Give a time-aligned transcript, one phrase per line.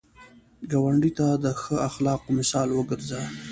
[0.71, 3.19] ګاونډي ته د ښه اخلاقو مثال وګرځه